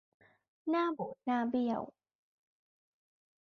[0.69, 1.81] หน้าบูดหน้าเบี้ยว